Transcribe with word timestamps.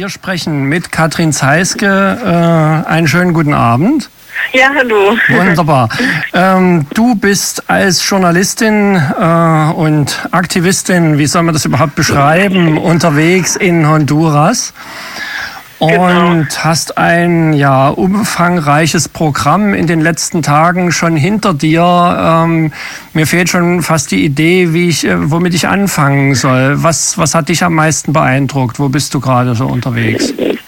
Wir 0.00 0.08
sprechen 0.08 0.62
mit 0.62 0.92
Katrin 0.92 1.30
Zeiske. 1.30 1.84
Äh, 1.86 2.88
einen 2.88 3.06
schönen 3.06 3.34
guten 3.34 3.52
Abend. 3.52 4.08
Ja, 4.54 4.70
hallo. 4.74 5.14
Wunderbar. 5.28 5.90
Ähm, 6.32 6.86
du 6.94 7.16
bist 7.16 7.68
als 7.68 8.08
Journalistin 8.08 8.94
äh, 8.96 9.72
und 9.72 10.26
Aktivistin, 10.30 11.18
wie 11.18 11.26
soll 11.26 11.42
man 11.42 11.52
das 11.52 11.66
überhaupt 11.66 11.96
beschreiben, 11.96 12.78
unterwegs 12.78 13.56
in 13.56 13.86
Honduras 13.86 14.72
und 15.80 15.90
genau. 15.90 16.44
hast 16.58 16.98
ein 16.98 17.54
ja 17.54 17.88
umfangreiches 17.88 19.08
Programm 19.08 19.72
in 19.72 19.86
den 19.86 20.00
letzten 20.00 20.42
Tagen 20.42 20.92
schon 20.92 21.16
hinter 21.16 21.54
dir. 21.54 21.82
Ähm, 21.82 22.72
mir 23.14 23.26
fehlt 23.26 23.48
schon 23.48 23.82
fast 23.82 24.10
die 24.10 24.24
Idee, 24.24 24.74
wie 24.74 24.88
ich, 24.88 25.06
äh, 25.06 25.30
womit 25.30 25.54
ich 25.54 25.68
anfangen 25.68 26.34
soll. 26.34 26.82
Was, 26.82 27.16
was 27.16 27.34
hat 27.34 27.48
dich 27.48 27.64
am 27.64 27.74
meisten 27.74 28.12
beeindruckt? 28.12 28.78
Wo 28.78 28.90
bist 28.90 29.14
du 29.14 29.20
gerade 29.20 29.54
so 29.54 29.66
unterwegs? 29.66 30.34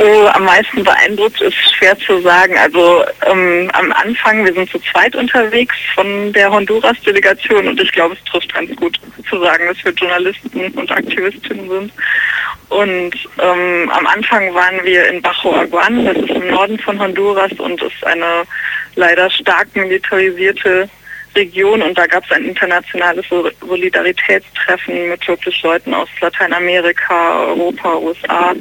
Oh, 0.00 0.28
am 0.32 0.44
meisten 0.44 0.84
beeindruckt 0.84 1.40
ist 1.40 1.56
schwer 1.74 1.98
zu 1.98 2.20
sagen. 2.20 2.56
Also 2.56 3.04
ähm, 3.26 3.68
am 3.72 3.92
Anfang, 3.92 4.44
wir 4.44 4.52
sind 4.52 4.70
zu 4.70 4.78
zweit 4.78 5.16
unterwegs 5.16 5.74
von 5.92 6.32
der 6.32 6.52
Honduras-Delegation 6.52 7.66
und 7.66 7.80
ich 7.80 7.90
glaube, 7.90 8.14
es 8.14 8.30
trifft 8.30 8.54
ganz 8.54 8.74
gut 8.76 8.96
zu 9.28 9.40
sagen, 9.42 9.66
dass 9.66 9.84
wir 9.84 9.92
Journalisten 9.92 10.70
und 10.78 10.92
Aktivistinnen 10.92 11.68
sind. 11.68 11.92
Und 12.68 13.16
ähm, 13.42 13.90
am 13.90 14.06
Anfang 14.06 14.54
waren 14.54 14.84
wir 14.84 15.08
in 15.08 15.20
Bajo 15.20 15.52
Aguan, 15.56 16.04
das 16.04 16.16
ist 16.16 16.30
im 16.30 16.46
Norden 16.46 16.78
von 16.78 17.00
Honduras 17.00 17.52
und 17.58 17.82
ist 17.82 18.06
eine 18.06 18.44
leider 18.94 19.28
stark 19.30 19.74
militarisierte 19.74 20.88
Region 21.34 21.82
und 21.82 21.96
da 21.98 22.06
gab 22.06 22.24
es 22.24 22.32
ein 22.32 22.44
internationales 22.44 23.26
Solidaritätstreffen 23.60 25.08
mit 25.08 25.26
wirklich 25.26 25.62
Leuten 25.62 25.94
aus 25.94 26.08
Lateinamerika, 26.20 27.46
Europa, 27.46 27.96
USA, 27.96 28.54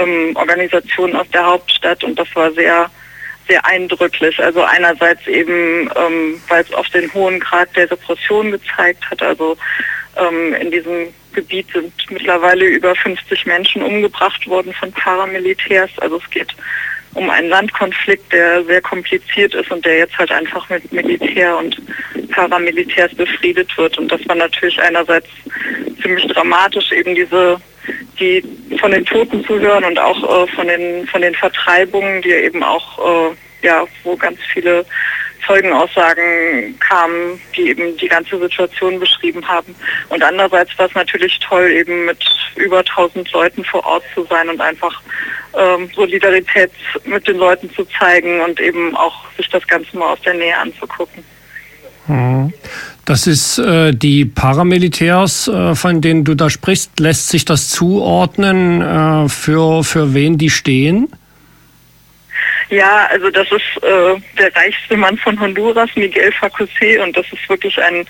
ähm, 0.00 0.36
Organisationen 0.36 1.16
aus 1.16 1.28
der 1.30 1.46
Hauptstadt 1.46 2.04
und 2.04 2.18
das 2.18 2.28
war 2.34 2.52
sehr 2.52 2.90
sehr 3.46 3.64
eindrücklich. 3.66 4.42
Also 4.42 4.62
einerseits 4.62 5.26
eben, 5.26 5.90
ähm, 5.96 6.40
weil 6.48 6.62
es 6.62 6.72
auf 6.72 6.88
den 6.88 7.12
hohen 7.12 7.40
Grad 7.40 7.74
der 7.76 7.90
Repression 7.90 8.50
gezeigt 8.50 9.04
hat, 9.10 9.22
also 9.22 9.56
ähm, 10.16 10.54
in 10.54 10.70
diesem 10.70 11.08
Gebiet 11.32 11.66
sind 11.72 11.92
mittlerweile 12.10 12.64
über 12.64 12.94
50 12.94 13.46
Menschen 13.46 13.82
umgebracht 13.82 14.46
worden 14.46 14.72
von 14.72 14.92
Paramilitärs. 14.92 15.90
Also 15.98 16.16
es 16.16 16.30
geht 16.30 16.54
um 17.14 17.30
einen 17.30 17.48
Landkonflikt, 17.48 18.32
der 18.32 18.64
sehr 18.64 18.80
kompliziert 18.80 19.54
ist 19.54 19.70
und 19.70 19.84
der 19.84 19.98
jetzt 19.98 20.16
halt 20.18 20.32
einfach 20.32 20.68
mit 20.68 20.92
Militär 20.92 21.56
und 21.56 21.80
Paramilitärs 22.30 23.14
befriedet 23.14 23.76
wird. 23.76 23.98
Und 23.98 24.10
das 24.10 24.26
war 24.26 24.36
natürlich 24.36 24.80
einerseits 24.80 25.28
ziemlich 26.02 26.26
dramatisch, 26.28 26.90
eben 26.92 27.14
diese, 27.14 27.60
die 28.18 28.42
von 28.78 28.90
den 28.90 29.04
Toten 29.04 29.44
zu 29.44 29.58
hören 29.58 29.84
und 29.84 29.98
auch 29.98 30.22
äh, 30.22 30.46
von 30.52 30.66
den 30.66 31.06
von 31.06 31.22
den 31.22 31.34
Vertreibungen, 31.34 32.22
die 32.22 32.30
eben 32.30 32.62
auch 32.62 33.30
äh, 33.30 33.34
ja, 33.62 33.84
wo 34.02 34.16
ganz 34.16 34.38
viele 34.52 34.84
Zeugenaussagen 35.46 36.78
kamen, 36.80 37.40
die 37.56 37.68
eben 37.68 37.96
die 37.96 38.08
ganze 38.08 38.38
Situation 38.38 38.98
beschrieben 38.98 39.46
haben. 39.46 39.74
Und 40.08 40.22
andererseits 40.22 40.76
war 40.78 40.86
es 40.86 40.94
natürlich 40.94 41.38
toll, 41.40 41.70
eben 41.70 42.06
mit 42.06 42.24
über 42.56 42.78
1000 42.78 43.30
Leuten 43.32 43.64
vor 43.64 43.84
Ort 43.84 44.04
zu 44.14 44.24
sein 44.24 44.48
und 44.48 44.60
einfach 44.60 45.02
ähm, 45.56 45.90
Solidarität 45.94 46.70
mit 47.04 47.26
den 47.26 47.36
Leuten 47.36 47.70
zu 47.74 47.84
zeigen 47.98 48.40
und 48.40 48.60
eben 48.60 48.96
auch 48.96 49.30
sich 49.36 49.48
das 49.50 49.66
Ganze 49.66 49.96
mal 49.96 50.12
aus 50.12 50.20
der 50.22 50.34
Nähe 50.34 50.56
anzugucken. 50.56 51.24
Das 53.04 53.26
ist 53.26 53.58
äh, 53.58 53.92
die 53.92 54.24
Paramilitärs, 54.24 55.48
äh, 55.48 55.74
von 55.74 56.00
denen 56.00 56.24
du 56.24 56.34
da 56.34 56.50
sprichst. 56.50 57.00
Lässt 57.00 57.28
sich 57.28 57.44
das 57.44 57.70
zuordnen, 57.70 58.82
äh, 58.82 59.28
für, 59.28 59.84
für 59.84 60.14
wen 60.14 60.38
die 60.38 60.50
stehen? 60.50 61.08
Ja, 62.70 63.06
also 63.10 63.30
das 63.30 63.46
ist 63.52 63.82
äh, 63.82 64.16
der 64.38 64.56
reichste 64.56 64.96
Mann 64.96 65.18
von 65.18 65.38
Honduras, 65.38 65.90
Miguel 65.96 66.32
Facusé, 66.40 67.02
und 67.02 67.16
das 67.16 67.26
ist 67.30 67.48
wirklich 67.48 67.80
ein, 67.80 68.06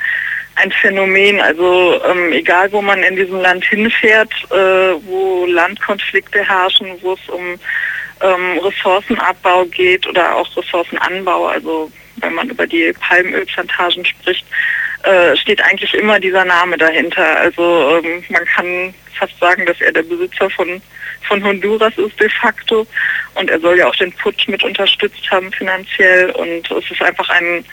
ein 0.57 0.71
Phänomen. 0.71 1.41
Also 1.41 2.01
ähm, 2.05 2.33
egal, 2.33 2.71
wo 2.73 2.81
man 2.81 3.03
in 3.03 3.17
diesem 3.17 3.41
Land 3.41 3.65
hinfährt, 3.65 4.33
äh, 4.51 4.95
wo 5.07 5.47
Landkonflikte 5.47 6.39
herrschen, 6.49 6.87
wo 7.03 7.15
es 7.15 7.29
um 7.29 7.59
ähm, 8.21 8.59
Ressourcenabbau 8.59 9.65
geht 9.67 10.07
oder 10.07 10.37
auch 10.37 10.57
Ressourcenanbau, 10.57 11.47
also 11.47 11.91
wenn 12.17 12.35
man 12.35 12.51
über 12.51 12.67
die 12.67 12.93
Palmölplantagen 12.93 14.05
spricht, 14.05 14.45
äh, 15.05 15.37
steht 15.37 15.63
eigentlich 15.63 15.93
immer 15.95 16.19
dieser 16.19 16.45
Name 16.45 16.77
dahinter. 16.79 17.37
Also 17.39 18.01
ähm, 18.03 18.25
man 18.31 18.45
kann 18.47 18.95
fast 19.19 19.39
sagen, 19.39 19.67
dass 19.67 19.81
er 19.81 19.93
der 19.93 20.03
Besitzer 20.03 20.49
von, 20.51 20.81
von 21.29 21.45
Honduras 21.45 21.97
ist 21.99 22.19
de 22.19 22.29
facto 22.29 22.87
und 23.35 23.51
er 23.51 23.61
soll 23.61 23.79
ja 23.79 23.87
auch 23.87 23.97
den 23.97 24.13
Putsch 24.13 24.49
mit 24.49 24.65
unterstützt 24.65 25.31
haben 25.31 25.53
finanziell 25.53 26.31
und 26.31 26.71
es 26.71 26.91
ist 26.91 27.03
einfach 27.03 27.29
ein, 27.29 27.65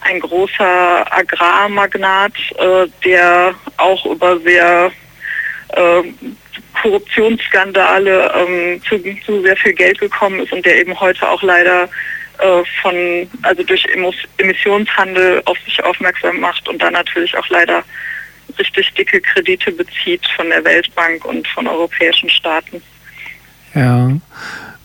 ein 0.00 0.20
großer 0.20 1.12
Agrarmagnat, 1.12 2.32
äh, 2.58 2.86
der 3.04 3.54
auch 3.76 4.06
über 4.06 4.38
sehr 4.40 4.90
äh, 5.68 6.02
Korruptionsskandale 6.80 8.32
ähm, 8.34 8.82
zu, 8.88 8.98
zu 9.24 9.42
sehr 9.42 9.56
viel 9.56 9.72
Geld 9.72 9.98
gekommen 9.98 10.40
ist 10.40 10.52
und 10.52 10.64
der 10.64 10.80
eben 10.80 10.98
heute 10.98 11.28
auch 11.28 11.42
leider 11.42 11.88
äh, 12.38 12.62
von, 12.82 13.28
also 13.42 13.62
durch 13.62 13.86
Emissionshandel 14.38 15.42
auf 15.44 15.58
sich 15.64 15.82
aufmerksam 15.82 16.40
macht 16.40 16.68
und 16.68 16.80
dann 16.80 16.92
natürlich 16.92 17.36
auch 17.36 17.48
leider 17.48 17.82
richtig 18.58 18.92
dicke 18.94 19.20
Kredite 19.20 19.72
bezieht 19.72 20.26
von 20.36 20.48
der 20.48 20.64
Weltbank 20.64 21.24
und 21.24 21.46
von 21.48 21.66
europäischen 21.66 22.30
Staaten. 22.30 22.82
Ja. 23.74 24.10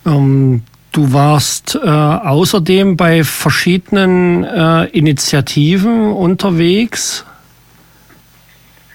Ähm, 0.05 0.63
du 0.91 1.13
warst 1.13 1.75
äh, 1.75 1.87
außerdem 1.87 2.97
bei 2.97 3.23
verschiedenen 3.23 4.43
äh, 4.43 4.85
Initiativen 4.87 6.11
unterwegs. 6.11 7.25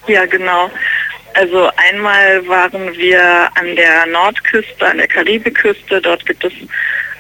Ja, 0.07 0.25
genau. 0.27 0.71
Also 1.35 1.71
einmal 1.77 2.47
waren 2.49 2.93
wir 2.97 3.49
an 3.55 3.77
der 3.77 4.07
Nordküste, 4.07 4.87
an 4.87 4.99
der 4.99 5.07
Karibikküste. 5.07 6.01
Dort 6.01 6.27
gibt 6.27 6.45
es 6.45 6.53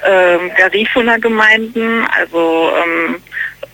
ähm, 0.04 0.50
Garifuna-Gemeinden, 0.56 2.06
also 2.06 2.72
ähm, 2.76 3.16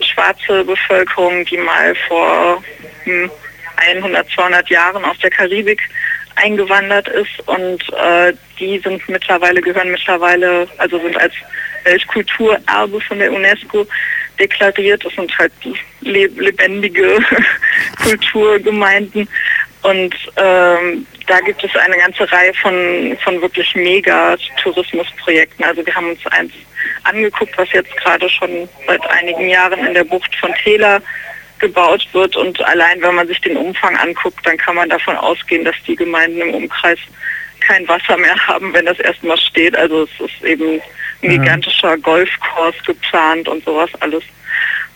schwarze 0.01 0.63
Bevölkerung, 0.63 1.45
die 1.45 1.57
mal 1.57 1.95
vor 2.07 2.63
hm, 3.03 3.29
100, 3.77 4.29
200 4.29 4.69
Jahren 4.69 5.03
aus 5.05 5.17
der 5.19 5.29
Karibik 5.29 5.81
eingewandert 6.35 7.07
ist 7.07 7.47
und 7.47 7.81
äh, 7.93 8.33
die 8.59 8.79
sind 8.79 9.07
mittlerweile, 9.07 9.61
gehören 9.61 9.91
mittlerweile, 9.91 10.67
also 10.77 10.99
sind 10.99 11.17
als 11.17 11.33
Weltkulturerbe 11.83 12.99
von 13.01 13.19
der 13.19 13.31
UNESCO 13.31 13.87
deklariert. 14.39 15.05
Das 15.05 15.13
sind 15.13 15.37
halt 15.37 15.51
lebendige 16.01 17.19
Kulturgemeinden 18.03 19.27
und 19.83 20.15
ähm, 20.35 21.05
da 21.27 21.39
gibt 21.39 21.63
es 21.63 21.75
eine 21.75 21.97
ganze 21.97 22.31
Reihe 22.31 22.53
von, 22.53 23.17
von 23.23 23.41
wirklich 23.41 23.75
mega 23.75 24.35
Tourismusprojekten. 24.61 25.65
Also 25.65 25.85
wir 25.85 25.95
haben 25.95 26.09
uns 26.09 26.25
eins 26.27 26.53
angeguckt, 27.03 27.57
was 27.57 27.71
jetzt 27.71 27.95
gerade 27.97 28.29
schon 28.29 28.69
seit 28.87 29.07
einigen 29.09 29.49
Jahren 29.49 29.85
in 29.85 29.93
der 29.93 30.03
Bucht 30.03 30.33
von 30.35 30.53
Tela 30.63 31.01
gebaut 31.59 32.07
wird. 32.13 32.35
Und 32.35 32.61
allein 32.63 33.01
wenn 33.01 33.15
man 33.15 33.27
sich 33.27 33.41
den 33.41 33.57
Umfang 33.57 33.95
anguckt, 33.97 34.45
dann 34.45 34.57
kann 34.57 34.75
man 34.75 34.89
davon 34.89 35.15
ausgehen, 35.17 35.65
dass 35.65 35.75
die 35.87 35.95
Gemeinden 35.95 36.41
im 36.41 36.53
Umkreis 36.53 36.99
kein 37.61 37.87
Wasser 37.87 38.17
mehr 38.17 38.35
haben, 38.47 38.73
wenn 38.73 38.85
das 38.85 38.99
erstmal 38.99 39.37
steht. 39.37 39.75
Also 39.75 40.03
es 40.03 40.31
ist 40.31 40.43
eben 40.43 40.81
ein 41.23 41.29
gigantischer 41.29 41.97
Golfkurs 41.97 42.75
geplant 42.85 43.47
und 43.47 43.63
sowas 43.65 43.89
alles. 44.01 44.23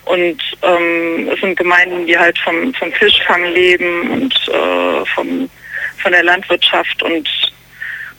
Und 0.06 0.42
ähm, 0.64 1.30
es 1.32 1.40
sind 1.40 1.58
Gemeinden, 1.58 2.06
die 2.06 2.18
halt 2.18 2.38
vom, 2.40 2.74
vom 2.74 2.92
Fischfang 2.94 3.44
leben 3.46 4.10
und 4.10 4.34
äh, 4.48 5.06
vom, 5.14 5.50
von 6.02 6.12
der 6.12 6.24
Landwirtschaft 6.24 7.02
und, 7.04 7.30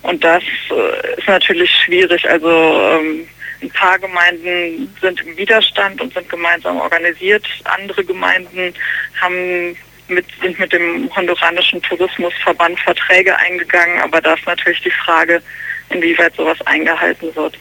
und 0.03 0.23
das 0.23 0.43
äh, 0.71 1.19
ist 1.19 1.29
natürlich 1.29 1.71
schwierig. 1.85 2.29
Also 2.29 2.49
ähm, 2.49 3.29
ein 3.63 3.71
paar 3.71 3.99
Gemeinden 3.99 4.95
sind 5.01 5.21
im 5.21 5.37
Widerstand 5.37 6.01
und 6.01 6.13
sind 6.15 6.29
gemeinsam 6.29 6.81
organisiert. 6.81 7.47
Andere 7.65 8.05
Gemeinden 8.05 8.75
haben 9.21 9.77
mit, 10.09 10.27
sind 10.41 10.59
mit 10.59 10.73
dem 10.73 11.15
honduranischen 11.15 11.83
Tourismusverband 11.83 12.81
Verträge 12.81 13.37
eingegangen, 13.37 14.01
aber 14.01 14.21
da 14.21 14.35
ist 14.35 14.47
natürlich 14.47 14.83
die 14.83 14.91
Frage, 14.91 15.43
inwieweit 15.91 16.35
sowas 16.37 16.59
eingehalten 16.67 17.35
wird. 17.35 17.57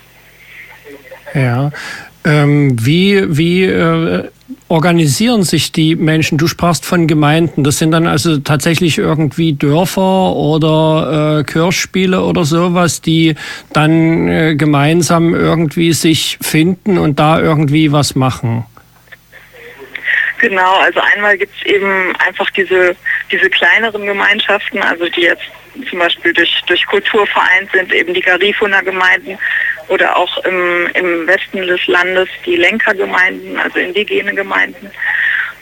Ja, 1.33 1.71
ähm, 2.25 2.75
wie 2.79 3.37
wie 3.37 3.63
äh, 3.63 4.29
organisieren 4.67 5.43
sich 5.43 5.71
die 5.71 5.95
Menschen? 5.95 6.37
Du 6.37 6.47
sprachst 6.47 6.85
von 6.85 7.07
Gemeinden. 7.07 7.63
Das 7.63 7.77
sind 7.77 7.91
dann 7.91 8.07
also 8.07 8.37
tatsächlich 8.37 8.97
irgendwie 8.97 9.53
Dörfer 9.53 10.35
oder 10.35 11.39
äh, 11.39 11.43
Kirchspiele 11.43 12.23
oder 12.23 12.45
sowas, 12.45 13.01
die 13.01 13.35
dann 13.73 14.27
äh, 14.27 14.55
gemeinsam 14.55 15.33
irgendwie 15.33 15.93
sich 15.93 16.37
finden 16.41 16.97
und 16.97 17.19
da 17.19 17.39
irgendwie 17.39 17.91
was 17.91 18.15
machen. 18.15 18.65
Genau, 20.39 20.77
also 20.77 21.01
einmal 21.15 21.37
gibt 21.37 21.53
es 21.59 21.65
eben 21.65 22.15
einfach 22.25 22.49
diese, 22.51 22.95
diese 23.29 23.49
kleineren 23.49 24.05
Gemeinschaften, 24.05 24.81
also 24.81 25.09
die 25.09 25.21
jetzt 25.21 25.43
zum 25.89 25.99
Beispiel 25.99 26.33
durch, 26.33 26.61
durch 26.67 26.85
Kultur 26.85 27.25
vereint 27.27 27.69
sind, 27.73 27.93
eben 27.93 28.13
die 28.13 28.21
Garifuna-Gemeinden 28.21 29.37
oder 29.87 30.15
auch 30.15 30.37
im, 30.45 30.87
im 30.93 31.27
Westen 31.27 31.65
des 31.65 31.85
Landes 31.87 32.29
die 32.45 32.55
Lenkergemeinden, 32.55 33.57
also 33.57 33.79
indigene 33.79 34.33
Gemeinden. 34.33 34.91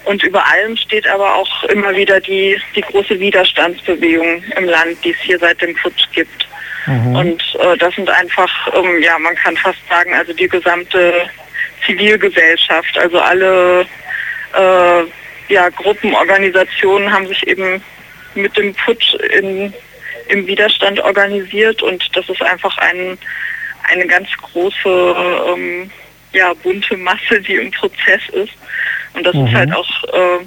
Und 0.06 0.24
über 0.24 0.45
allem 0.45 0.77
steht 0.77 1.07
aber 1.07 1.36
auch 1.36 1.63
immer 1.65 1.95
wieder 1.95 2.21
die, 2.21 2.59
die 2.75 2.81
große 2.81 3.19
Widerstandsbewegung 3.19 4.44
im 4.57 4.65
Land, 4.65 4.98
die 5.04 5.12
es 5.12 5.19
hier 5.19 5.38
seit 5.38 5.62
dem 5.62 5.75
Putsch 5.75 6.06
gibt. 6.13 6.48
Mhm. 6.86 7.15
Und 7.15 7.44
äh, 7.59 7.77
das 7.77 7.94
sind 7.95 8.09
einfach, 8.09 8.74
ähm, 8.74 9.01
ja, 9.04 9.19
man 9.19 9.36
kann 9.36 9.57
fast 9.57 9.80
sagen, 9.89 10.13
also 10.13 10.31
die 10.31 10.48
gesamte 10.48 11.30
Zivilgesellschaft, 11.86 12.98
also 12.98 13.19
alle 13.19 13.86
äh, 14.54 15.04
ja, 15.50 15.69
Gruppen, 15.69 16.13
Organisationen 16.15 17.12
haben 17.12 17.27
sich 17.27 17.45
eben 17.45 17.81
mit 18.36 18.56
dem 18.56 18.74
Putsch 18.75 19.13
in, 19.15 19.74
im 20.29 20.47
Widerstand 20.47 21.00
organisiert 21.00 21.81
und 21.81 22.03
das 22.15 22.27
ist 22.29 22.41
einfach 22.41 22.77
ein, 22.77 23.18
eine 23.89 24.07
ganz 24.07 24.29
große, 24.41 25.15
ähm, 25.47 25.91
ja, 26.33 26.53
bunte 26.53 26.97
Masse, 26.97 27.41
die 27.41 27.56
im 27.56 27.71
Prozess 27.71 28.21
ist. 28.31 28.53
Und 29.13 29.25
das 29.25 29.33
mhm. 29.33 29.47
ist 29.47 29.53
halt 29.53 29.74
auch 29.74 30.03
äh, 30.06 30.45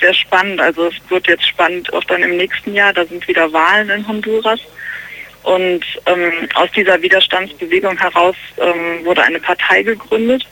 sehr 0.00 0.14
spannend. 0.14 0.60
Also 0.60 0.88
es 0.88 0.94
wird 1.08 1.26
jetzt 1.28 1.46
spannend 1.46 1.92
auch 1.92 2.04
dann 2.04 2.22
im 2.22 2.36
nächsten 2.36 2.74
Jahr. 2.74 2.92
Da 2.92 3.04
sind 3.04 3.26
wieder 3.28 3.52
Wahlen 3.52 3.90
in 3.90 4.06
Honduras. 4.06 4.60
Und 5.42 5.84
ähm, 6.06 6.32
aus 6.54 6.70
dieser 6.72 7.00
Widerstandsbewegung 7.00 7.96
heraus 7.98 8.36
ähm, 8.58 9.04
wurde 9.04 9.22
eine 9.22 9.40
Partei 9.40 9.82
gegründet. 9.82 10.42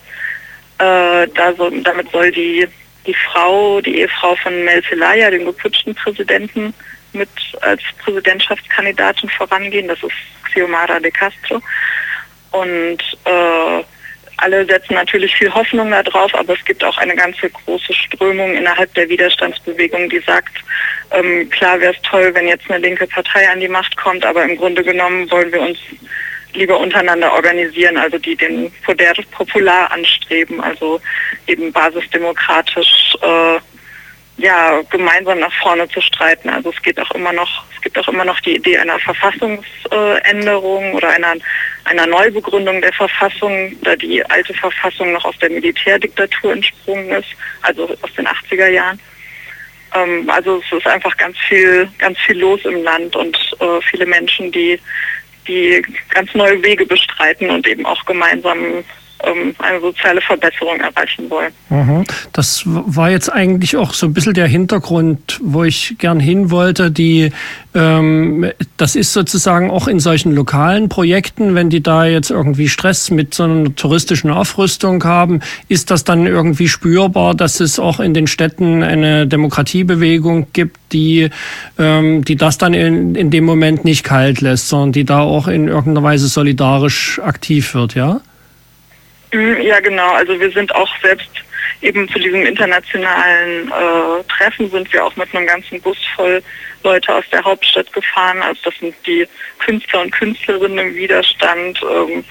Äh, 0.79 1.27
da 1.35 1.53
so, 1.57 1.69
damit 1.71 2.11
soll 2.11 2.31
die, 2.31 2.67
die 3.07 3.15
Frau, 3.15 3.81
die 3.81 3.99
Ehefrau 3.99 4.37
von 4.37 4.65
Mel 4.65 4.83
Zelaya, 4.89 5.31
dem 5.31 5.45
geputschten 5.45 5.95
Präsidenten, 5.95 6.73
mit 7.19 7.29
als 7.61 7.83
Präsidentschaftskandidatin 8.03 9.29
vorangehen. 9.31 9.89
Das 9.89 10.03
ist 10.03 10.13
Xiomara 10.45 10.99
de 11.01 11.11
Castro. 11.11 11.61
Und 12.53 13.03
äh, 13.25 13.85
alle 14.39 14.65
setzen 14.65 14.95
natürlich 14.95 15.35
viel 15.35 15.53
Hoffnung 15.53 15.91
darauf, 15.91 16.33
aber 16.35 16.55
es 16.55 16.65
gibt 16.65 16.83
auch 16.85 16.97
eine 16.99 17.17
ganze 17.17 17.51
große 17.51 17.93
Strömung 17.93 18.55
innerhalb 18.55 18.93
der 18.95 19.09
Widerstandsbewegung, 19.09 20.09
die 20.09 20.21
sagt, 20.21 20.57
ähm, 21.11 21.51
klar 21.51 21.81
wäre 21.81 21.93
es 21.93 22.03
toll, 22.03 22.31
wenn 22.35 22.47
jetzt 22.47 22.71
eine 22.71 22.79
linke 22.79 23.07
Partei 23.09 23.51
an 23.51 23.61
die 23.61 23.69
Macht 23.69 23.97
kommt, 23.97 24.25
aber 24.25 24.45
im 24.45 24.57
Grunde 24.57 24.85
genommen 24.85 25.29
wollen 25.31 25.53
wir 25.53 25.61
uns 25.61 25.79
lieber 26.55 26.79
untereinander 26.79 27.33
organisieren, 27.33 27.97
also 27.97 28.19
die 28.19 28.37
den 28.37 28.73
Poder 28.85 29.13
Popular 29.33 29.91
anstreben, 29.91 30.61
also 30.61 31.01
eben 31.47 31.73
basisdemokratisch 31.73 33.17
äh, 33.21 33.59
ja, 34.39 34.81
gemeinsam 34.91 35.41
nach 35.41 35.53
vorne 35.61 35.89
zu 35.89 36.01
streiten. 36.01 36.49
Also 36.49 36.71
es 36.71 36.83
geht 36.83 36.99
auch 37.01 37.11
immer 37.11 37.33
noch, 37.33 37.65
es 37.75 37.83
gibt 37.83 37.99
auch 37.99 38.09
immer 38.09 38.25
noch 38.25 38.39
die 38.41 38.57
Idee 38.57 38.79
einer 38.79 38.99
Verfassungsänderung 39.01 40.95
oder 40.95 41.09
einer, 41.11 41.35
einer 41.85 42.07
Neubegründung 42.07 42.81
der 42.81 42.93
Verfassung, 42.93 43.77
da 43.83 43.97
die 43.97 44.25
alte 44.27 44.55
Verfassung 44.55 45.13
noch 45.13 45.25
aus 45.25 45.37
der 45.39 45.51
Militärdiktatur 45.51 46.53
entsprungen 46.53 47.11
ist, 47.11 47.29
also 47.63 47.89
aus 48.01 48.15
den 48.17 48.29
80er 48.29 48.69
Jahren. 48.69 49.01
Ähm, 49.95 50.31
also 50.31 50.63
es 50.65 50.79
ist 50.79 50.87
einfach 50.87 51.17
ganz 51.17 51.37
viel, 51.49 51.89
ganz 51.99 52.17
viel 52.21 52.39
los 52.39 52.61
im 52.65 52.83
Land 52.85 53.17
und 53.17 53.37
äh, 53.59 53.81
viele 53.91 54.07
Menschen, 54.07 54.53
die, 54.53 54.79
die 55.49 55.83
ganz 56.11 56.33
neue 56.35 56.63
Wege 56.63 56.87
bestreiten 56.87 57.51
und 57.51 57.67
eben 57.67 57.85
auch 57.85 58.05
gemeinsam 58.05 58.85
eine 59.21 59.81
soziale 59.81 60.21
Verbesserung 60.21 60.79
erreichen 60.79 61.29
wollen. 61.29 61.53
Mhm. 61.71 62.05
Das 62.33 62.63
war 62.67 63.11
jetzt 63.11 63.33
eigentlich 63.33 63.77
auch 63.77 63.93
so 63.93 64.07
ein 64.07 64.15
bisschen 64.15 64.35
der 64.35 64.47
Hintergrund, 64.47 65.41
wo 65.43 65.65
ich 65.65 65.97
gern 65.99 66.21
hin 66.21 66.51
wollte. 66.51 66.91
Die, 66.91 67.33
ähm, 67.75 68.51
das 68.77 68.95
ist 68.95 69.13
sozusagen 69.13 69.71
auch 69.71 69.89
in 69.89 69.99
solchen 69.99 70.33
lokalen 70.33 70.89
Projekten, 70.89 71.55
wenn 71.55 71.69
die 71.69 71.83
da 71.83 72.07
jetzt 72.07 72.31
irgendwie 72.31 72.69
Stress 72.69 73.11
mit 73.11 73.35
so 73.35 73.45
einer 73.45 73.75
touristischen 73.75 74.31
Aufrüstung 74.31 75.03
haben, 75.03 75.41
ist 75.69 75.91
das 75.91 76.05
dann 76.05 76.27
irgendwie 76.27 76.69
spürbar, 76.69 77.35
dass 77.35 77.61
es 77.61 77.79
auch 77.79 78.01
in 78.01 78.15
den 78.15 78.27
Städten 78.29 78.83
eine 78.83 79.27
Demokratiebewegung 79.27 80.47
gibt, 80.53 80.79
die, 80.93 81.29
ähm, 81.79 82.25
die 82.25 82.37
das 82.37 82.59
dann 82.59 82.73
in, 82.73 83.15
in 83.15 83.31
dem 83.31 83.45
Moment 83.45 83.85
nicht 83.85 84.05
kalt 84.05 84.41
lässt, 84.41 84.69
sondern 84.69 84.93
die 84.93 85.05
da 85.05 85.21
auch 85.21 85.49
in 85.49 85.69
irgendeiner 85.69 86.05
Weise 86.05 86.29
solidarisch 86.29 87.21
aktiv 87.23 87.75
wird, 87.75 87.95
ja? 87.95 88.21
Ja, 89.33 89.81
genau. 89.81 90.13
Also 90.13 90.39
wir 90.39 90.51
sind 90.51 90.75
auch 90.75 90.89
selbst 91.03 91.31
eben 91.81 92.09
zu 92.09 92.19
diesem 92.19 92.45
internationalen 92.45 93.69
äh, 93.69 94.25
Treffen 94.29 94.71
sind 94.71 94.93
wir 94.93 95.05
auch 95.05 95.15
mit 95.17 95.35
einem 95.35 95.47
ganzen 95.47 95.81
Bus 95.81 95.99
voll 96.17 96.43
Leute 96.83 97.15
aus 97.15 97.25
der 97.31 97.45
Hauptstadt 97.45 97.93
gefahren. 97.93 98.43
Also 98.43 98.61
das 98.65 98.75
sind 98.79 98.95
die 99.07 99.27
Künstler 99.59 100.03
und 100.03 100.11
Künstlerinnen 100.11 100.79
im 100.79 100.95
Widerstand, 100.95 101.81
ähm, 101.83 102.25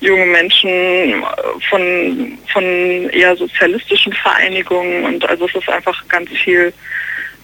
junge 0.00 0.26
Menschen 0.26 0.70
äh, 0.70 1.24
von, 1.68 2.38
von 2.52 2.64
eher 3.10 3.36
sozialistischen 3.36 4.12
Vereinigungen 4.12 5.04
und 5.04 5.28
also 5.28 5.46
es 5.46 5.54
ist 5.54 5.68
einfach 5.68 6.06
ganz 6.08 6.30
viel 6.30 6.72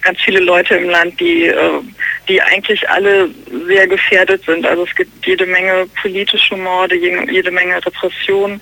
ganz 0.03 0.19
viele 0.21 0.39
Leute 0.39 0.75
im 0.75 0.89
Land, 0.89 1.19
die, 1.19 1.45
äh, 1.45 1.79
die 2.27 2.41
eigentlich 2.41 2.87
alle 2.89 3.29
sehr 3.67 3.87
gefährdet 3.87 4.43
sind. 4.45 4.65
Also 4.65 4.83
es 4.83 4.95
gibt 4.95 5.25
jede 5.25 5.45
Menge 5.45 5.87
politische 6.01 6.55
Morde, 6.55 6.95
jede 6.95 7.51
Menge 7.51 7.75
Repression 7.85 8.59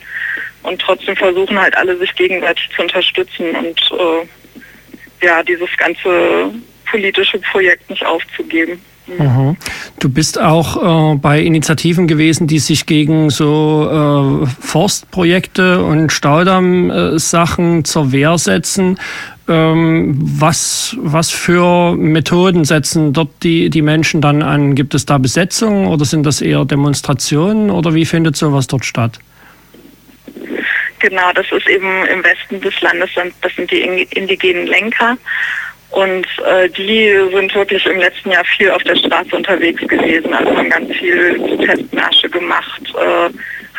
und 0.63 0.81
trotzdem 0.81 1.15
versuchen 1.15 1.59
halt 1.59 1.75
alle 1.75 1.97
sich 1.97 2.13
gegenseitig 2.15 2.69
zu 2.75 2.81
unterstützen 2.83 3.51
und 3.51 3.79
äh, 3.91 5.25
ja, 5.25 5.43
dieses 5.43 5.69
ganze 5.77 6.51
politische 6.89 7.39
Projekt 7.39 7.89
nicht 7.89 8.05
aufzugeben. 8.05 8.81
Mhm. 9.17 9.57
Du 9.99 10.09
bist 10.09 10.39
auch 10.39 11.13
äh, 11.13 11.15
bei 11.17 11.41
Initiativen 11.41 12.07
gewesen, 12.07 12.47
die 12.47 12.59
sich 12.59 12.85
gegen 12.85 13.29
so 13.29 14.43
äh, 14.43 14.47
Forstprojekte 14.59 15.83
und 15.83 16.11
Staudamm-Sachen 16.11 17.79
äh, 17.79 17.83
zur 17.83 18.11
Wehr 18.11 18.37
setzen. 18.37 18.99
Ähm, 19.51 20.15
was, 20.17 20.95
was 21.01 21.29
für 21.29 21.93
Methoden 21.97 22.63
setzen 22.63 23.11
dort 23.11 23.43
die, 23.43 23.69
die 23.69 23.81
Menschen 23.81 24.21
dann 24.21 24.41
an? 24.41 24.75
Gibt 24.75 24.93
es 24.93 25.05
da 25.05 25.17
Besetzungen 25.17 25.87
oder 25.87 26.05
sind 26.05 26.25
das 26.25 26.41
eher 26.41 26.63
Demonstrationen 26.63 27.69
oder 27.69 27.93
wie 27.93 28.05
findet 28.05 28.37
sowas 28.37 28.67
dort 28.67 28.85
statt? 28.85 29.19
Genau, 30.99 31.33
das 31.35 31.51
ist 31.51 31.67
eben 31.67 32.05
im 32.05 32.23
Westen 32.23 32.61
des 32.61 32.79
Landes, 32.79 33.09
das 33.41 33.53
sind 33.55 33.69
die 33.71 33.81
indigenen 33.81 34.67
Lenker. 34.67 35.17
Und 35.89 36.25
äh, 36.47 36.69
die 36.69 37.11
sind 37.35 37.53
wirklich 37.53 37.85
im 37.85 37.99
letzten 37.99 38.31
Jahr 38.31 38.45
viel 38.45 38.71
auf 38.71 38.83
der 38.83 38.95
Straße 38.95 39.35
unterwegs 39.35 39.85
gewesen, 39.85 40.33
also 40.33 40.55
haben 40.55 40.69
ganz 40.69 40.95
viel 40.95 41.57
Testmärsche 41.65 42.29
gemacht, 42.29 42.81
äh, 42.95 43.29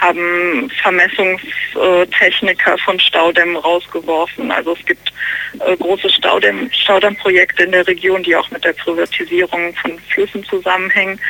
haben 0.02 0.68
Vermessungstechniker 0.82 2.76
von 2.78 2.99
Staudämmen 2.99 3.56
rausgeworfen. 3.56 4.50
Also 4.50 4.76
es 4.78 4.85
gibt 4.85 5.12
äh, 5.61 5.76
große 5.76 6.11
Staudamm, 6.11 6.68
Staudammprojekte 6.73 7.62
in 7.62 7.73
der 7.73 7.87
Region, 7.87 8.23
die 8.23 8.35
auch 8.37 8.50
mit 8.50 8.64
der 8.64 8.73
Privatisierung 8.73 9.75
von 9.76 9.99
Flüssen 10.12 10.44
zusammenhängen. 10.44 11.21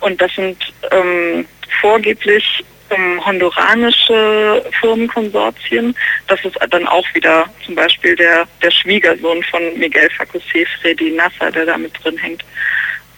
Und 0.00 0.20
das 0.20 0.34
sind 0.34 0.58
ähm, 0.90 1.46
vorgeblich 1.80 2.62
ähm, 2.90 3.24
honduranische 3.24 4.64
Firmenkonsortien. 4.80 5.94
Das 6.26 6.44
ist 6.44 6.58
dann 6.70 6.86
auch 6.86 7.06
wieder 7.14 7.46
zum 7.64 7.74
Beispiel 7.74 8.16
der, 8.16 8.46
der 8.62 8.70
Schwiegersohn 8.70 9.42
von 9.44 9.62
Miguel 9.78 10.10
Facusé, 10.18 10.66
Freddy 10.80 11.12
Nasser, 11.12 11.50
der 11.50 11.66
da 11.66 11.78
mit 11.78 11.92
drin 12.02 12.18
hängt. 12.18 12.44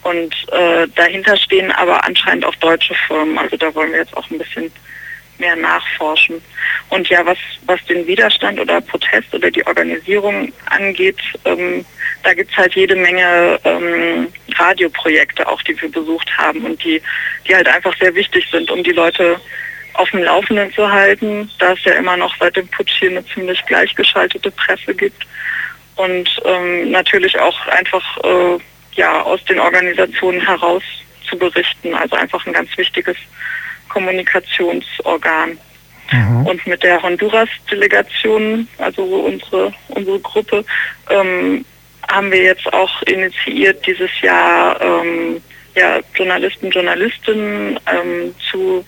Und 0.02 0.35
äh, 0.52 0.88
dahinter 0.97 1.37
stehen 1.37 1.71
aber 1.71 2.04
anscheinend 2.04 2.44
auch 2.44 2.54
deutsche 2.56 2.94
Firmen. 3.06 3.38
Also 3.38 3.56
da 3.56 3.73
wollen 3.75 3.92
wir 3.92 4.00
jetzt 4.00 4.16
auch 4.16 4.28
ein 4.30 4.38
bisschen 4.38 4.73
mehr 5.38 5.56
nachforschen. 5.56 6.42
Und 6.90 7.09
ja, 7.09 7.25
was, 7.25 7.38
was 7.66 7.85
den 7.87 8.06
Widerstand 8.06 8.61
oder 8.61 8.80
Protest 8.80 9.35
oder 9.35 9.50
die 9.50 9.66
Organisierung 9.66 10.52
angeht, 10.66 11.18
ähm, 11.44 11.85
da 12.23 12.35
gibt's 12.35 12.56
halt 12.56 12.75
jede 12.75 12.94
Menge 12.94 13.59
ähm, 13.64 14.28
Radioprojekte 14.54 15.47
auch, 15.49 15.61
die 15.62 15.80
wir 15.80 15.90
besucht 15.90 16.30
haben 16.37 16.64
und 16.64 16.82
die, 16.85 17.02
die 17.47 17.54
halt 17.54 17.68
einfach 17.68 17.97
sehr 17.99 18.14
wichtig 18.14 18.47
sind, 18.50 18.71
um 18.71 18.82
die 18.82 18.92
Leute 18.92 19.40
auf 19.94 20.11
dem 20.11 20.23
Laufenden 20.23 20.73
zu 20.73 20.90
halten, 20.90 21.50
da 21.59 21.73
es 21.73 21.85
ja 21.85 21.92
immer 21.94 22.16
noch 22.16 22.35
seit 22.38 22.56
dem 22.56 22.68
Putsch 22.68 22.99
hier 22.99 23.11
eine 23.11 23.26
ziemlich 23.26 23.64
gleichgeschaltete 23.66 24.50
Presse 24.52 24.94
gibt. 24.94 25.26
Und 25.97 26.28
ähm, 26.44 26.90
natürlich 26.90 27.38
auch 27.38 27.66
einfach 27.66 28.18
äh, 28.18 28.59
ja, 28.94 29.22
aus 29.22 29.44
den 29.44 29.58
Organisationen 29.58 30.40
heraus 30.40 30.82
zu 31.28 31.37
berichten. 31.38 31.94
Also 31.94 32.16
einfach 32.16 32.44
ein 32.46 32.52
ganz 32.52 32.76
wichtiges 32.76 33.16
Kommunikationsorgan. 33.88 35.58
Mhm. 36.11 36.46
Und 36.46 36.66
mit 36.66 36.82
der 36.82 37.02
Honduras-Delegation, 37.02 38.68
also 38.78 39.02
unsere, 39.02 39.72
unsere 39.88 40.20
Gruppe, 40.20 40.64
ähm, 41.11 41.64
haben 42.11 42.30
wir 42.30 42.42
jetzt 42.42 42.70
auch 42.72 43.02
initiiert, 43.02 43.87
dieses 43.87 44.11
Jahr 44.20 44.78
ähm, 44.80 45.40
ja, 45.75 46.00
Journalisten, 46.14 46.70
Journalistinnen 46.70 47.80
ähm, 47.87 48.34
zu, 48.50 48.84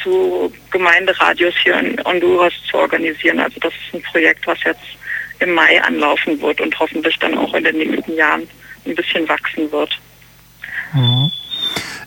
zu 0.00 0.52
Gemeinderadios 0.70 1.54
hier 1.62 1.78
in 1.78 2.02
Honduras 2.04 2.52
zu 2.70 2.76
organisieren. 2.76 3.40
Also 3.40 3.58
das 3.60 3.72
ist 3.72 3.94
ein 3.94 4.02
Projekt, 4.02 4.46
was 4.46 4.62
jetzt 4.64 4.86
im 5.40 5.54
Mai 5.54 5.82
anlaufen 5.82 6.40
wird 6.40 6.60
und 6.60 6.78
hoffentlich 6.78 7.18
dann 7.18 7.36
auch 7.36 7.52
in 7.54 7.64
den 7.64 7.78
nächsten 7.78 8.14
Jahren 8.14 8.48
ein 8.86 8.94
bisschen 8.94 9.28
wachsen 9.28 9.70
wird. 9.70 9.98
Mhm. 10.94 11.30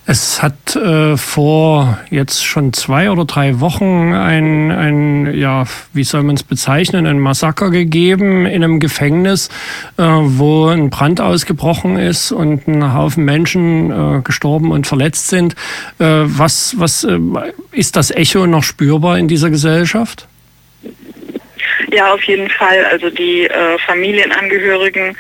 Es 0.07 0.43
hat 0.43 0.75
äh, 0.75 1.17
vor 1.17 1.97
jetzt 2.11 2.45
schon 2.45 2.73
zwei 2.73 3.09
oder 3.09 3.25
drei 3.25 3.59
Wochen 3.59 4.13
ein, 4.13 4.71
ein 4.71 5.33
ja, 5.33 5.65
wie 5.93 6.03
soll 6.03 6.21
man 6.21 6.35
es 6.35 6.43
bezeichnen, 6.43 7.07
ein 7.07 7.17
Massaker 7.17 7.71
gegeben 7.71 8.45
in 8.45 8.63
einem 8.63 8.79
Gefängnis, 8.79 9.49
äh, 9.97 10.03
wo 10.03 10.67
ein 10.67 10.91
Brand 10.91 11.21
ausgebrochen 11.21 11.97
ist 11.97 12.31
und 12.31 12.67
ein 12.67 12.93
Haufen 12.93 13.25
Menschen 13.25 14.19
äh, 14.19 14.21
gestorben 14.21 14.71
und 14.71 14.85
verletzt 14.85 15.29
sind. 15.29 15.55
Äh, 15.97 16.05
was 16.25 16.75
was 16.77 17.03
äh, 17.03 17.17
ist 17.71 17.95
das 17.95 18.11
Echo 18.11 18.45
noch 18.45 18.63
spürbar 18.63 19.17
in 19.17 19.27
dieser 19.27 19.49
Gesellschaft? 19.49 20.27
Ja, 21.91 22.13
auf 22.13 22.21
jeden 22.23 22.49
Fall. 22.51 22.85
Also 22.91 23.09
die 23.09 23.47
äh, 23.47 23.79
Familienangehörigen 23.87 25.17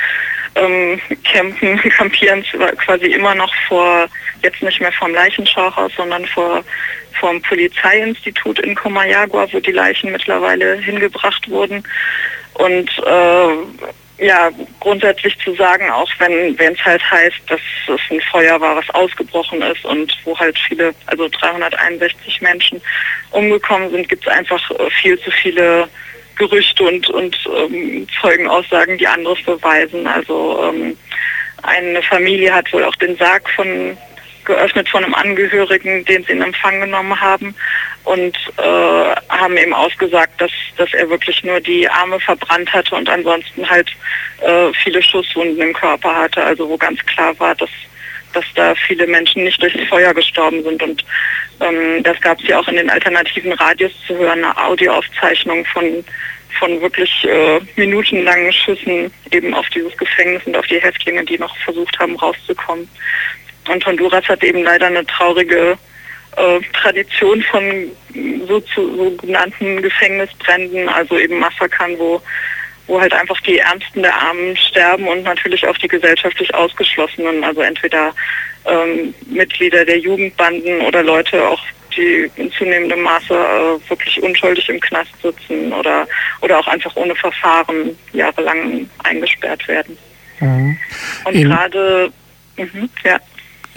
ähm, 0.55 0.99
campen, 1.23 1.77
campieren 1.89 2.43
quasi 2.85 3.07
immer 3.07 3.35
noch 3.35 3.53
vor, 3.67 4.07
jetzt 4.41 4.61
nicht 4.61 4.81
mehr 4.81 4.91
vom 4.91 5.13
Leichenschauhaus, 5.13 5.91
sondern 5.95 6.25
vor 6.27 6.63
vom 7.19 7.41
Polizeiinstitut 7.41 8.59
in 8.59 8.75
Comayagua, 8.75 9.47
wo 9.51 9.59
die 9.59 9.71
Leichen 9.71 10.11
mittlerweile 10.11 10.75
hingebracht 10.75 11.49
wurden. 11.49 11.81
Und 12.55 12.89
äh, 13.05 14.25
ja, 14.25 14.49
grundsätzlich 14.79 15.37
zu 15.39 15.53
sagen, 15.55 15.89
auch 15.89 16.09
wenn 16.19 16.57
wenn 16.57 16.73
es 16.73 16.85
halt 16.85 17.01
heißt, 17.09 17.41
dass 17.47 17.59
es 17.87 17.99
ein 18.09 18.21
Feuer 18.31 18.59
war, 18.61 18.77
was 18.77 18.89
ausgebrochen 18.91 19.61
ist 19.61 19.83
und 19.83 20.15
wo 20.23 20.37
halt 20.37 20.57
viele, 20.57 20.93
also 21.07 21.27
361 21.27 22.41
Menschen 22.41 22.81
umgekommen 23.31 23.91
sind, 23.91 24.07
gibt 24.07 24.25
es 24.25 24.31
einfach 24.31 24.71
äh, 24.71 24.89
viel 25.01 25.19
zu 25.19 25.31
viele 25.31 25.89
Gerüchte 26.35 26.83
und, 26.83 27.09
und 27.09 27.37
ähm, 27.57 28.07
Zeugenaussagen, 28.21 28.97
die 28.97 29.07
anderes 29.07 29.41
beweisen. 29.43 30.07
Also 30.07 30.63
ähm, 30.63 30.97
eine 31.63 32.01
Familie 32.03 32.53
hat 32.53 32.71
wohl 32.73 32.83
auch 32.83 32.95
den 32.95 33.17
Sarg 33.17 33.49
von 33.51 33.97
geöffnet 34.45 34.87
von 34.87 35.03
einem 35.03 35.15
Angehörigen, 35.15 36.05
den 36.05 36.23
sie 36.23 36.33
in 36.33 36.41
Empfang 36.41 36.79
genommen 36.79 37.19
haben 37.19 37.55
und 38.03 38.37
äh, 38.57 39.15
haben 39.29 39.57
eben 39.57 39.73
ausgesagt, 39.73 40.39
dass, 40.39 40.51
dass 40.77 40.93
er 40.93 41.09
wirklich 41.09 41.43
nur 41.43 41.59
die 41.59 41.89
Arme 41.89 42.19
verbrannt 42.19 42.71
hatte 42.71 42.95
und 42.95 43.09
ansonsten 43.09 43.67
halt 43.67 43.89
äh, 44.41 44.71
viele 44.83 45.01
Schusswunden 45.01 45.59
im 45.59 45.73
Körper 45.73 46.15
hatte, 46.15 46.43
also 46.43 46.69
wo 46.69 46.77
ganz 46.77 47.03
klar 47.07 47.37
war, 47.39 47.55
dass 47.55 47.69
dass 48.35 48.45
da 48.55 48.75
viele 48.75 49.07
Menschen 49.07 49.43
nicht 49.43 49.61
durchs 49.61 49.79
Feuer 49.89 50.13
gestorben 50.13 50.63
sind. 50.63 50.81
Und 50.83 51.05
ähm, 51.61 52.03
das 52.03 52.19
gab 52.21 52.39
es 52.39 52.47
ja 52.47 52.59
auch 52.59 52.67
in 52.67 52.75
den 52.75 52.89
alternativen 52.89 53.53
Radios 53.53 53.91
zu 54.05 54.15
hören, 54.17 54.43
eine 54.43 54.57
Audioaufzeichnung 54.57 55.65
von, 55.65 56.03
von 56.59 56.81
wirklich 56.81 57.11
äh, 57.23 57.59
minutenlangen 57.75 58.51
Schüssen 58.51 59.11
eben 59.31 59.53
auf 59.53 59.67
dieses 59.69 59.95
Gefängnis 59.97 60.43
und 60.45 60.55
auf 60.55 60.67
die 60.67 60.81
Häftlinge, 60.81 61.23
die 61.23 61.37
noch 61.37 61.55
versucht 61.57 61.97
haben 61.99 62.15
rauszukommen. 62.15 62.87
Und 63.69 63.85
Honduras 63.85 64.27
hat 64.27 64.43
eben 64.43 64.63
leider 64.63 64.87
eine 64.87 65.05
traurige 65.05 65.77
äh, 66.35 66.59
Tradition 66.73 67.41
von 67.43 67.91
so 68.47 68.61
sogenannten 68.75 69.81
Gefängnisbränden, 69.81 70.89
also 70.89 71.17
eben 71.17 71.39
Massakern, 71.39 71.97
wo 71.97 72.21
wo 72.87 73.01
halt 73.01 73.13
einfach 73.13 73.39
die 73.41 73.59
Ärmsten 73.59 74.03
der 74.03 74.15
Armen 74.15 74.55
sterben 74.57 75.07
und 75.07 75.23
natürlich 75.23 75.65
auch 75.67 75.77
die 75.77 75.87
gesellschaftlich 75.87 76.53
Ausgeschlossenen, 76.53 77.43
also 77.43 77.61
entweder 77.61 78.13
ähm, 78.65 79.13
Mitglieder 79.27 79.85
der 79.85 79.99
Jugendbanden 79.99 80.81
oder 80.81 81.03
Leute 81.03 81.47
auch, 81.47 81.61
die 81.95 82.29
in 82.35 82.51
zunehmendem 82.51 83.01
Maße 83.01 83.33
äh, 83.33 83.89
wirklich 83.89 84.21
unschuldig 84.21 84.69
im 84.69 84.79
Knast 84.79 85.11
sitzen 85.21 85.71
oder, 85.73 86.07
oder 86.41 86.59
auch 86.59 86.67
einfach 86.67 86.95
ohne 86.95 87.15
Verfahren 87.15 87.97
jahrelang 88.13 88.89
eingesperrt 89.03 89.67
werden. 89.67 89.97
Mhm. 90.39 90.77
Und 91.23 91.33
gerade, 91.33 92.11
mhm, 92.57 92.89
ja. 93.03 93.19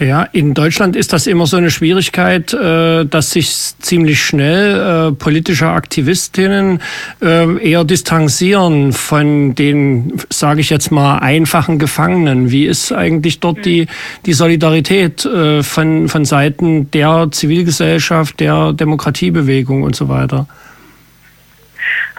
Ja, 0.00 0.22
in 0.22 0.54
Deutschland 0.54 0.94
ist 0.94 1.12
das 1.12 1.26
immer 1.26 1.46
so 1.46 1.56
eine 1.56 1.72
Schwierigkeit, 1.72 2.52
äh, 2.52 3.04
dass 3.04 3.32
sich 3.32 3.52
ziemlich 3.80 4.22
schnell 4.22 5.08
äh, 5.08 5.12
politische 5.12 5.68
Aktivistinnen 5.70 6.80
äh, 7.20 7.56
eher 7.58 7.82
distanzieren 7.82 8.92
von 8.92 9.56
den, 9.56 10.12
sage 10.30 10.60
ich 10.60 10.70
jetzt 10.70 10.92
mal, 10.92 11.18
einfachen 11.18 11.80
Gefangenen. 11.80 12.52
Wie 12.52 12.66
ist 12.66 12.92
eigentlich 12.92 13.40
dort 13.40 13.64
die, 13.64 13.88
die 14.24 14.34
Solidarität 14.34 15.28
von, 15.62 16.08
von 16.08 16.24
Seiten 16.24 16.90
der 16.92 17.28
Zivilgesellschaft, 17.32 18.38
der 18.38 18.72
Demokratiebewegung 18.72 19.82
und 19.82 19.96
so 19.96 20.08
weiter? 20.08 20.46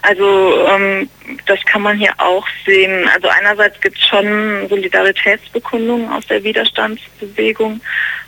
Also 0.09 0.65
ähm, 0.67 1.07
das 1.45 1.63
kann 1.65 1.83
man 1.83 1.95
hier 1.95 2.13
auch 2.17 2.47
sehen. 2.65 3.07
Also 3.13 3.27
einerseits 3.27 3.79
gibt 3.79 3.95
es 3.95 4.07
schon 4.07 4.67
Solidaritätsbekundungen 4.67 6.11
aus 6.11 6.25
der 6.25 6.43
Widerstandsbewegung 6.43 7.79